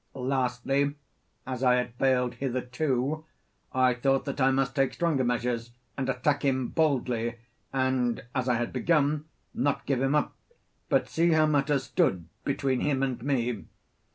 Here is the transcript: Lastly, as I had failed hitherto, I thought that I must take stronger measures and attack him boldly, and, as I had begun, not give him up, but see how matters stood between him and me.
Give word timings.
Lastly, 0.15 0.95
as 1.45 1.61
I 1.63 1.75
had 1.75 1.93
failed 1.93 2.33
hitherto, 2.33 3.23
I 3.71 3.93
thought 3.93 4.25
that 4.25 4.41
I 4.41 4.49
must 4.49 4.75
take 4.75 4.95
stronger 4.95 5.23
measures 5.23 5.73
and 5.95 6.09
attack 6.09 6.43
him 6.43 6.69
boldly, 6.69 7.35
and, 7.71 8.23
as 8.33 8.49
I 8.49 8.55
had 8.55 8.73
begun, 8.73 9.25
not 9.53 9.85
give 9.85 10.01
him 10.01 10.15
up, 10.15 10.35
but 10.89 11.07
see 11.07 11.33
how 11.33 11.45
matters 11.45 11.83
stood 11.83 12.27
between 12.43 12.79
him 12.81 13.03
and 13.03 13.21
me. 13.21 13.65